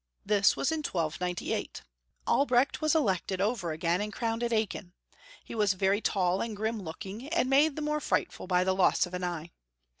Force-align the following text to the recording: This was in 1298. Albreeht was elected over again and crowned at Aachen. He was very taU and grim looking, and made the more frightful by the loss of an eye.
This 0.25 0.57
was 0.57 0.71
in 0.71 0.79
1298. 0.79 1.83
Albreeht 2.25 2.81
was 2.81 2.95
elected 2.95 3.39
over 3.39 3.71
again 3.71 4.01
and 4.01 4.11
crowned 4.11 4.41
at 4.41 4.51
Aachen. 4.51 4.93
He 5.43 5.53
was 5.53 5.73
very 5.73 6.01
taU 6.01 6.39
and 6.39 6.57
grim 6.57 6.81
looking, 6.81 7.27
and 7.29 7.47
made 7.47 7.75
the 7.75 7.83
more 7.83 7.99
frightful 8.01 8.47
by 8.47 8.63
the 8.63 8.73
loss 8.73 9.05
of 9.05 9.13
an 9.13 9.23
eye. 9.23 9.51